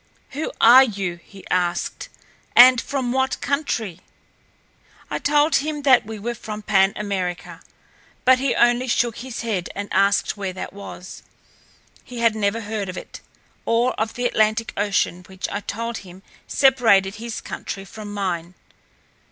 [0.31, 2.09] "Who are you," he asked,
[2.55, 3.99] "and from what country?"
[5.11, 7.61] I told him that we were from Pan America,
[8.25, 11.21] but he only shook his head and asked where that was.
[12.03, 13.21] He had never heard of it,
[13.63, 18.55] or of the Atlantic Ocean which I told him separated his country from mine.